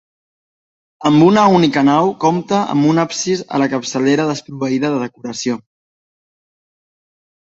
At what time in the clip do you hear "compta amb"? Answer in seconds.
2.23-2.87